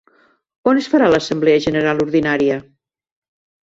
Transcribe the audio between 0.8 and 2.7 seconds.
es farà l'assemblea general ordinària?